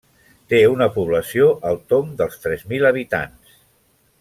[0.53, 3.57] Té una població al tomb dels tres mil habitants.